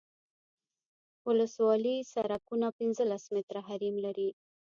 [1.27, 4.29] ولسوالي سرکونه پنځلس متره حریم لري